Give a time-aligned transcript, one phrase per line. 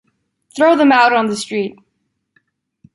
[0.55, 1.77] Throw them out on the street!